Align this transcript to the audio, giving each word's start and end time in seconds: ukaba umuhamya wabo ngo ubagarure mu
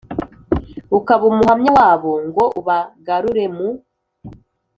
ukaba 0.97 1.23
umuhamya 1.31 1.69
wabo 1.77 2.11
ngo 2.27 2.43
ubagarure 2.59 3.45
mu 3.55 3.67